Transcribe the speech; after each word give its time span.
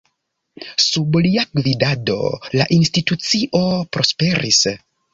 Sub 0.83 1.17
lia 1.25 1.43
gvidado 1.59 2.17
la 2.57 2.69
institucio 2.81 3.65
prosperis. 3.95 4.69